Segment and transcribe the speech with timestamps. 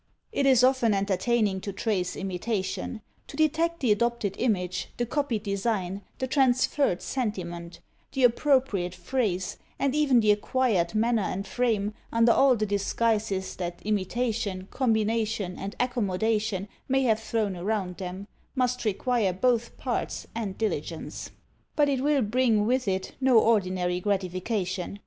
[0.31, 3.01] "It is often entertaining to trace imitation.
[3.27, 7.81] To detect the adopted image; the copied design; the transferred sentiment;
[8.13, 13.79] the appropriated phrase; and even the acquired manner and frame, under all the disguises that
[13.85, 18.25] imitation, combination, and accommodation may have thrown around them,
[18.55, 21.29] must require both parts and diligence;
[21.75, 24.97] but it will bring with it no ordinary gratification.